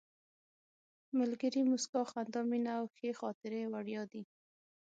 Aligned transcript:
ملګري، 1.19 1.61
موسکا، 1.69 2.01
خندا، 2.09 2.41
مینه 2.49 2.71
او 2.79 2.85
ښې 2.95 3.09
خاطرې 3.19 3.61
وړیا 3.73 4.03
دي. 4.11 4.21